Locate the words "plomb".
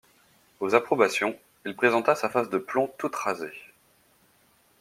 2.57-2.91